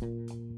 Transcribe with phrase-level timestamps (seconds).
[0.00, 0.53] you